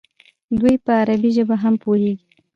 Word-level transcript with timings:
دوی 0.59 0.75
په 0.85 0.91
عربي 1.01 1.29
ژبه 1.35 1.55
هم 1.63 1.75
پوهېږي. 1.83 2.25